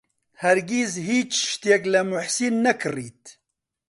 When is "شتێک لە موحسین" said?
1.49-2.55